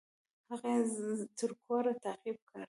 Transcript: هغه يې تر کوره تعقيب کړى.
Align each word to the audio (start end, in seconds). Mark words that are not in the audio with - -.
هغه 0.49 0.67
يې 0.75 0.81
تر 1.37 1.51
کوره 1.65 1.93
تعقيب 2.03 2.37
کړى. 2.47 2.59